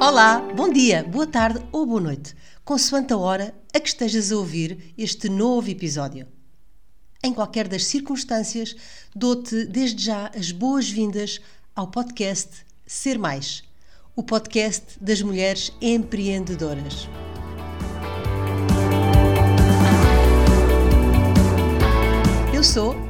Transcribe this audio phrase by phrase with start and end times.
[0.00, 2.34] Olá, bom dia, boa tarde ou boa noite,
[2.64, 6.26] consoante a hora a que estejas a ouvir este novo episódio.
[7.22, 8.74] Em qualquer das circunstâncias,
[9.14, 11.38] dou-te desde já as boas-vindas
[11.76, 13.62] ao podcast Ser Mais,
[14.16, 17.06] o podcast das mulheres empreendedoras.
[22.54, 23.09] Eu sou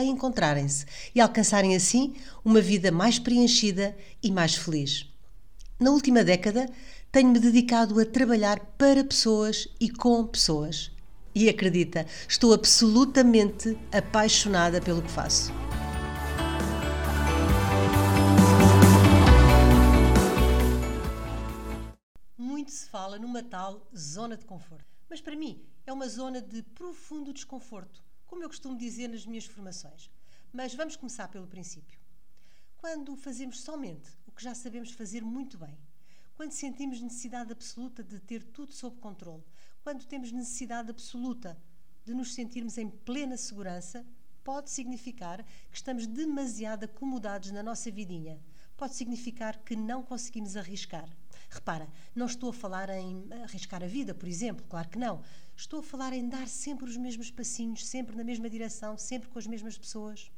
[0.00, 5.06] a encontrarem-se e alcançarem assim uma vida mais preenchida e mais feliz.
[5.78, 6.68] Na última década,
[7.10, 10.92] tenho-me dedicado a trabalhar para pessoas e com pessoas.
[11.34, 15.52] E acredita, estou absolutamente apaixonada pelo que faço.
[22.36, 24.84] Muito se fala numa tal zona de conforto.
[25.08, 29.44] Mas para mim é uma zona de profundo desconforto como eu costumo dizer nas minhas
[29.44, 30.08] formações.
[30.52, 31.98] Mas vamos começar pelo princípio.
[32.78, 35.76] Quando fazemos somente o que já sabemos fazer muito bem,
[36.36, 39.42] quando sentimos necessidade absoluta de ter tudo sob controle,
[39.82, 41.60] quando temos necessidade absoluta
[42.04, 44.06] de nos sentirmos em plena segurança,
[44.44, 48.40] pode significar que estamos demasiado acomodados na nossa vidinha.
[48.76, 51.08] Pode significar que não conseguimos arriscar.
[51.50, 55.20] Repara, não estou a falar em arriscar a vida, por exemplo, claro que não.
[55.56, 59.38] Estou a falar em dar sempre os mesmos passinhos, sempre na mesma direção, sempre com
[59.38, 60.30] as mesmas pessoas.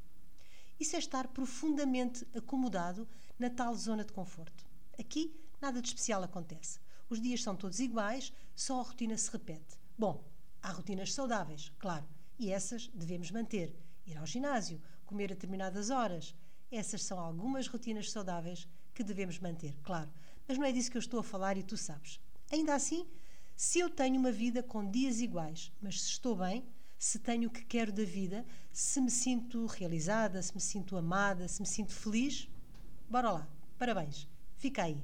[0.80, 3.06] Isso é estar profundamente acomodado
[3.38, 4.66] na tal zona de conforto.
[4.98, 6.80] Aqui nada de especial acontece.
[7.10, 9.78] Os dias são todos iguais, só a rotina se repete.
[9.98, 10.24] Bom,
[10.62, 12.08] há rotinas saudáveis, claro,
[12.38, 13.76] e essas devemos manter.
[14.06, 16.34] Ir ao ginásio, comer a determinadas horas.
[16.70, 20.10] Essas são algumas rotinas saudáveis que devemos manter, claro.
[20.46, 22.20] Mas não é disso que eu estou a falar e tu sabes.
[22.50, 23.06] Ainda assim,
[23.56, 26.64] se eu tenho uma vida com dias iguais, mas se estou bem,
[26.98, 31.48] se tenho o que quero da vida, se me sinto realizada, se me sinto amada,
[31.48, 32.48] se me sinto feliz,
[33.08, 33.48] bora lá,
[33.78, 35.02] parabéns, fica aí.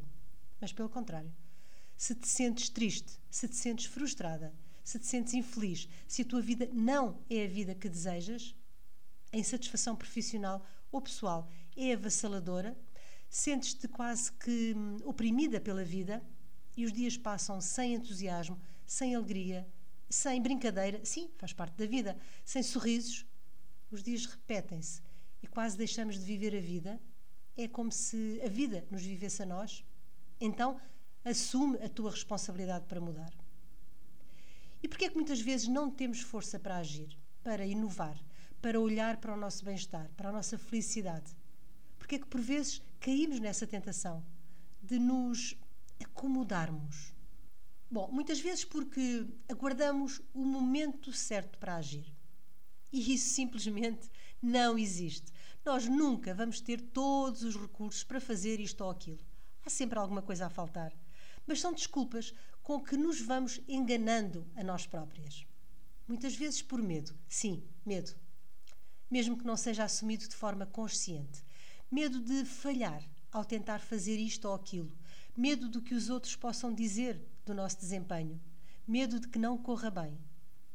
[0.61, 1.33] Mas pelo contrário,
[1.97, 4.55] se te sentes triste, se te sentes frustrada,
[4.85, 8.55] se te sentes infeliz, se a tua vida não é a vida que desejas,
[9.33, 12.77] a insatisfação profissional ou pessoal é avassaladora,
[13.29, 16.23] sentes-te quase que hum, oprimida pela vida,
[16.77, 19.67] e os dias passam sem entusiasmo, sem alegria,
[20.09, 23.27] sem brincadeira, sim, faz parte da vida, sem sorrisos,
[23.91, 25.03] os dias repetem-se
[25.43, 27.01] e quase deixamos de viver a vida.
[27.57, 29.85] É como se a vida nos vivesse a nós.
[30.41, 30.81] Então,
[31.25, 33.33] assume a tua responsabilidade para mudar.
[34.83, 38.17] E porquê é que muitas vezes não temos força para agir, para inovar,
[38.63, 41.37] para olhar para o nosso bem-estar, para a nossa felicidade?
[41.99, 44.25] Porquê é que por vezes caímos nessa tentação
[44.83, 45.57] de nos
[46.03, 47.15] acomodarmos?
[47.91, 52.13] Bom, muitas vezes porque aguardamos o momento certo para agir.
[52.93, 54.11] E isso simplesmente
[54.43, 55.33] não existe.
[55.65, 59.25] Nós nunca vamos ter todos os recursos para fazer isto ou aquilo.
[59.65, 60.93] Há sempre alguma coisa a faltar.
[61.47, 65.47] Mas são desculpas com que nos vamos enganando a nós próprias.
[66.07, 67.15] Muitas vezes por medo.
[67.27, 68.15] Sim, medo.
[69.11, 71.43] Mesmo que não seja assumido de forma consciente.
[71.91, 73.03] Medo de falhar
[73.33, 74.93] ao tentar fazer isto ou aquilo
[75.39, 78.41] medo do que os outros possam dizer do nosso desempenho,
[78.85, 80.19] medo de que não corra bem.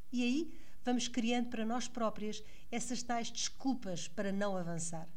[0.09, 5.09] E aí vamos criando para nós próprias essas tais desculpas para não avançar.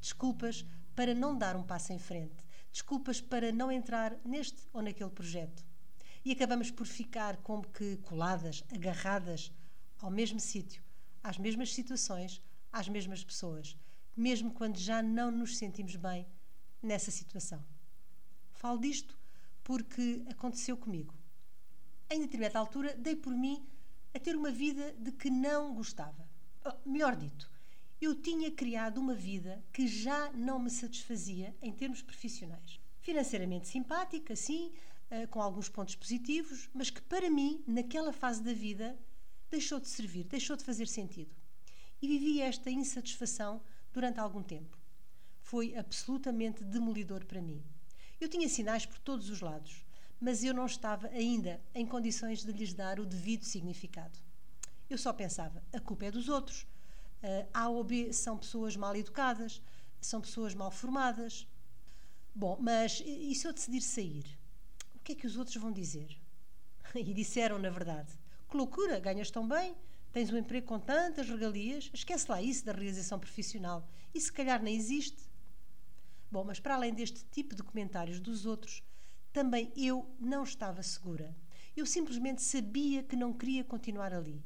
[0.00, 2.36] Desculpas para não dar um passo em frente.
[2.70, 5.66] Desculpas para não entrar neste ou naquele projeto.
[6.24, 9.50] E acabamos por ficar como que coladas, agarradas
[9.98, 10.80] ao mesmo sítio,
[11.24, 12.40] às mesmas situações,
[12.72, 13.76] às mesmas pessoas,
[14.16, 16.26] mesmo quando já não nos sentimos bem
[16.82, 17.64] nessa situação.
[18.52, 19.18] Falo disto
[19.62, 21.14] porque aconteceu comigo.
[22.08, 23.66] Em determinada altura, dei por mim
[24.14, 26.26] a ter uma vida de que não gostava.
[26.64, 27.50] Oh, melhor dito,
[28.00, 32.80] eu tinha criado uma vida que já não me satisfazia em termos profissionais.
[33.00, 34.72] Financeiramente simpática, sim,
[35.10, 38.98] uh, com alguns pontos positivos, mas que para mim, naquela fase da vida,
[39.50, 41.34] deixou de servir, deixou de fazer sentido.
[42.00, 43.60] E vivi esta insatisfação
[43.96, 44.76] durante algum tempo.
[45.40, 47.64] Foi absolutamente demolidor para mim.
[48.20, 49.86] Eu tinha sinais por todos os lados,
[50.20, 54.18] mas eu não estava ainda em condições de lhes dar o devido significado.
[54.90, 56.66] Eu só pensava: a culpa é dos outros.
[57.22, 59.62] Uh, a ou B são pessoas mal educadas,
[59.98, 61.48] são pessoas mal formadas.
[62.34, 64.38] Bom, mas e se eu decidir sair?
[64.94, 66.14] O que é que os outros vão dizer?
[66.94, 68.12] E disseram, na verdade:
[68.48, 69.74] que loucura, ganhas tão bem,
[70.16, 73.86] tens um emprego com tantas regalias, esquece lá isso da realização profissional.
[74.14, 75.22] E se calhar nem existe.
[76.30, 78.82] Bom, mas para além deste tipo de comentários dos outros,
[79.30, 81.36] também eu não estava segura.
[81.76, 84.42] Eu simplesmente sabia que não queria continuar ali.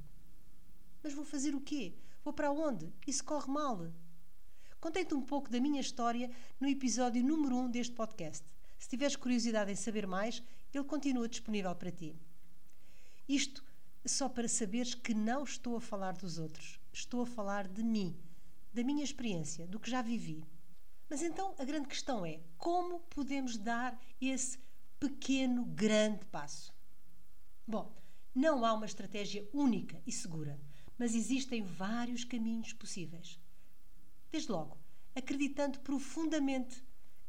[1.05, 1.94] Mas vou fazer o quê?
[2.25, 2.93] Vou para onde?
[3.06, 3.93] Isso corre mal.
[4.81, 8.44] Contei-te um pouco da minha história no episódio número 1 um deste podcast.
[8.76, 10.43] Se tiveres curiosidade em saber mais,
[10.75, 12.16] ele continua disponível para ti.
[13.28, 13.69] Isto
[14.05, 16.81] só para saberes que não estou a falar dos outros.
[16.93, 18.17] Estou a falar de mim,
[18.73, 20.44] da minha experiência, do que já vivi.
[21.08, 24.58] Mas então a grande questão é: como podemos dar esse
[24.99, 26.73] pequeno, grande passo?
[27.67, 27.97] Bom,
[28.35, 30.61] não há uma estratégia única e segura,
[30.99, 33.41] mas existem vários caminhos possíveis.
[34.31, 34.79] Desde logo,
[35.14, 36.85] acreditando profundamente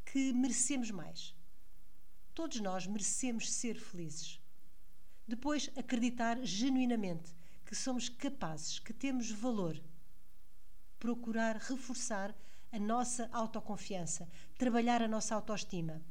[0.05, 1.35] que merecemos mais.
[2.33, 4.40] Todos nós merecemos ser felizes.
[5.31, 7.33] Depois, acreditar genuinamente
[7.65, 9.81] que somos capazes, que temos valor.
[10.99, 12.35] Procurar reforçar
[12.69, 16.01] a nossa autoconfiança, trabalhar a nossa autoestima.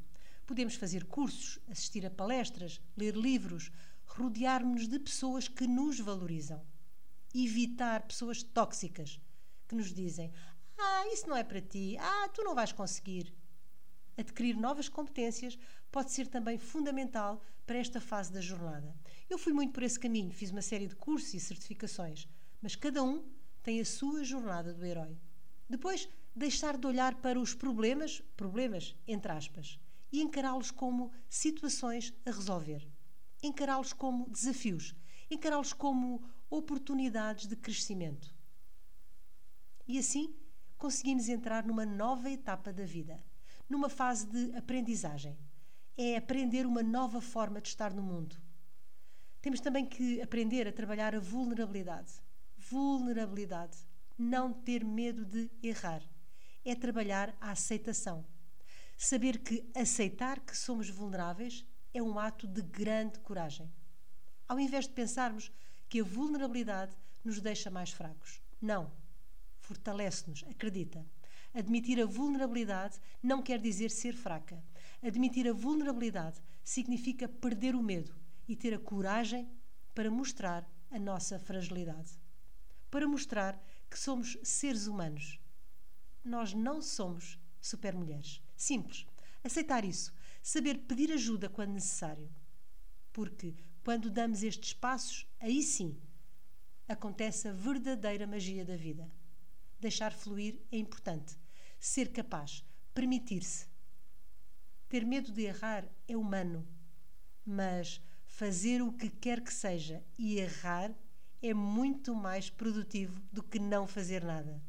[0.47, 3.71] Podemos fazer cursos, assistir a palestras, ler livros,
[4.07, 6.65] rodear-nos de pessoas que nos valorizam.
[7.35, 9.21] Evitar pessoas tóxicas
[9.69, 10.33] que nos dizem:
[10.79, 11.95] Ah, isso não é para ti.
[12.01, 13.35] Ah, tu não vais conseguir.
[14.17, 15.59] Adquirir novas competências
[15.93, 18.99] pode ser também fundamental para esta fase da jornada.
[19.31, 22.29] Eu fui muito por esse caminho, fiz uma série de cursos e certificações,
[22.61, 23.25] mas cada um
[23.62, 25.17] tem a sua jornada do herói.
[25.69, 29.79] Depois, deixar de olhar para os problemas, problemas entre aspas,
[30.11, 32.85] e encará-los como situações a resolver.
[33.41, 34.97] Encará-los como desafios,
[35.31, 38.35] encará-los como oportunidades de crescimento.
[39.87, 40.35] E assim
[40.76, 43.23] conseguimos entrar numa nova etapa da vida,
[43.69, 45.38] numa fase de aprendizagem.
[45.97, 48.50] É aprender uma nova forma de estar no mundo.
[49.41, 52.13] Temos também que aprender a trabalhar a vulnerabilidade.
[52.59, 53.79] Vulnerabilidade.
[54.19, 56.03] Não ter medo de errar.
[56.63, 58.27] É trabalhar a aceitação.
[58.99, 61.65] Saber que aceitar que somos vulneráveis
[61.95, 63.73] é um ato de grande coragem.
[64.47, 65.51] Ao invés de pensarmos
[65.89, 66.95] que a vulnerabilidade
[67.25, 68.43] nos deixa mais fracos.
[68.61, 68.93] Não.
[69.59, 71.03] Fortalece-nos, acredita.
[71.55, 74.63] Admitir a vulnerabilidade não quer dizer ser fraca.
[75.03, 78.20] Admitir a vulnerabilidade significa perder o medo
[78.50, 79.49] e ter a coragem
[79.94, 82.20] para mostrar a nossa fragilidade.
[82.91, 83.56] Para mostrar
[83.88, 85.38] que somos seres humanos.
[86.25, 88.43] Nós não somos supermulheres.
[88.56, 89.06] Simples.
[89.44, 90.12] Aceitar isso.
[90.43, 92.29] Saber pedir ajuda quando necessário.
[93.12, 93.55] Porque
[93.85, 95.97] quando damos estes passos, aí sim
[96.88, 99.08] acontece a verdadeira magia da vida.
[99.79, 101.38] Deixar fluir é importante.
[101.78, 103.69] Ser capaz, permitir-se.
[104.88, 106.66] Ter medo de errar é humano,
[107.47, 108.02] mas
[108.40, 110.90] fazer o que quer que seja e errar
[111.42, 114.62] é muito mais produtivo do que não fazer nada.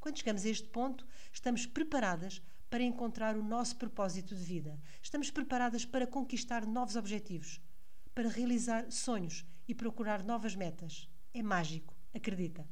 [0.00, 4.76] Quando chegamos a este ponto, estamos preparadas para encontrar o nosso propósito de vida.
[5.00, 7.60] Estamos preparadas para conquistar novos objetivos,
[8.12, 11.08] para realizar sonhos e procurar novas metas.
[11.32, 12.68] É mágico, acredita.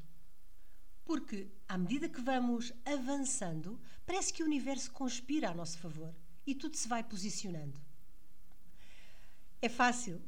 [1.04, 6.12] Porque, à medida que vamos avançando, parece que o universo conspira a nosso favor
[6.44, 7.80] e tudo se vai posicionando.
[9.62, 10.20] É fácil?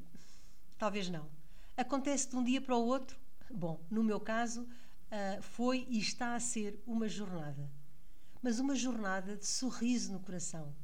[0.82, 1.30] Talvez não.
[1.76, 3.16] Acontece de um dia para o outro?
[3.48, 7.70] Bom, no meu caso, uh, foi e está a ser uma jornada.
[8.42, 10.74] Mas uma jornada de sorriso no coração.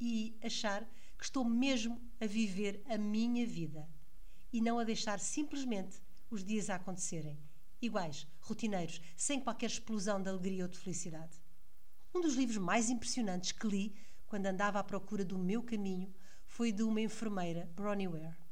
[0.00, 0.82] E achar
[1.16, 3.88] que estou mesmo a viver a minha vida
[4.52, 7.38] e não a deixar simplesmente os dias a acontecerem
[7.80, 11.40] iguais, rotineiros, sem qualquer explosão de alegria ou de felicidade.
[12.12, 13.94] Um dos livros mais impressionantes que li
[14.26, 16.12] quando andava à procura do meu caminho
[16.44, 18.43] foi de uma enfermeira, Bronnie Ware.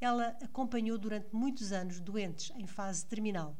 [0.00, 3.56] Ela acompanhou durante muitos anos doentes em fase terminal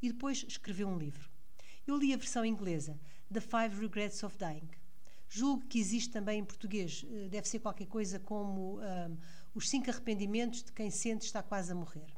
[0.00, 1.30] e depois escreveu um livro.
[1.86, 2.98] Eu li a versão inglesa,
[3.32, 4.68] The Five Regrets of Dying.
[5.28, 9.16] Julgo que existe também em português, eh, deve ser qualquer coisa como um,
[9.54, 12.12] Os Cinco Arrependimentos de Quem Sente Está Quase a Morrer.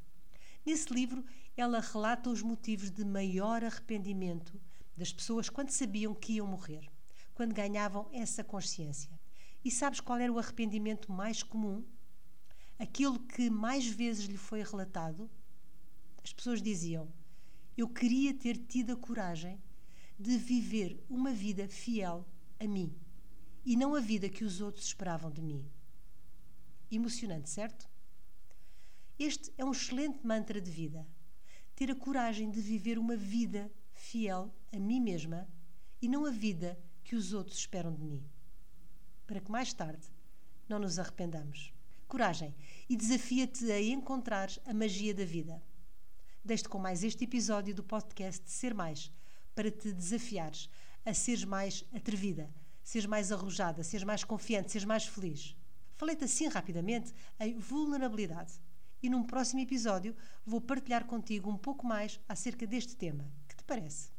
[0.64, 1.24] Nesse livro,
[1.56, 4.58] ela relata os motivos de maior arrependimento
[4.96, 6.88] das pessoas quando sabiam que iam morrer,
[7.34, 9.10] quando ganhavam essa consciência.
[9.64, 11.84] E sabes qual era o arrependimento mais comum?
[12.82, 15.30] Aquilo que mais vezes lhe foi relatado?
[16.24, 17.08] As pessoas diziam:
[17.76, 19.62] Eu queria ter tido a coragem
[20.18, 22.26] de viver uma vida fiel
[22.58, 22.92] a mim
[23.64, 25.64] e não a vida que os outros esperavam de mim.
[26.90, 27.88] Emocionante, certo?
[29.16, 31.06] Este é um excelente mantra de vida.
[31.76, 35.48] Ter a coragem de viver uma vida fiel a mim mesma
[36.00, 38.28] e não a vida que os outros esperam de mim.
[39.24, 40.08] Para que mais tarde
[40.68, 41.72] não nos arrependamos.
[42.08, 42.54] Coragem
[42.88, 45.62] e desafia-te a encontrar a magia da vida.
[46.44, 49.10] Deixe-te com mais este episódio do podcast Ser Mais,
[49.54, 50.68] para te desafiares
[51.04, 52.50] a seres mais atrevida,
[52.82, 55.56] seres mais arrojada, seres mais confiante, seres mais feliz.
[55.96, 58.54] Falei-te assim rapidamente em vulnerabilidade
[59.02, 63.24] e num próximo episódio vou partilhar contigo um pouco mais acerca deste tema.
[63.48, 64.10] Que te parece?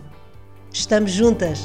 [0.71, 1.59] Estamos juntas!